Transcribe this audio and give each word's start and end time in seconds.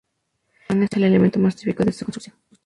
La 0.61 0.65
solana 0.73 0.85
es 0.87 0.97
el 0.97 1.03
elemento 1.03 1.37
más 1.37 1.55
típico 1.55 1.83
de 1.83 1.91
esta 1.91 2.05
construcción. 2.05 2.35